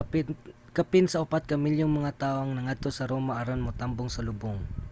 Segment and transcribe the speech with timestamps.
[0.77, 4.59] kapin sa upat ka milyong mga tawo ang nangadto sa roma aron motambong sa lubong